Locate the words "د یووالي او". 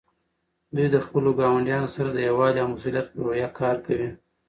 2.11-2.69